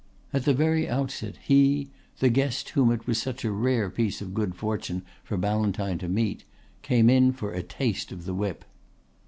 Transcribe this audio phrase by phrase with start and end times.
[0.33, 4.33] At the very outset he, the guest whom it was such a rare piece of
[4.33, 6.43] good fortune for Ballantyne to meet,
[6.81, 8.65] came in for a taste of the whip.